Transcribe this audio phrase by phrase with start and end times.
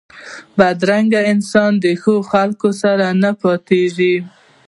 [0.57, 4.15] بدرنګه انسان د ښو خلکو سره نه پاتېږي